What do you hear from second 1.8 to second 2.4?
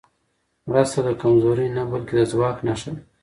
بلکې د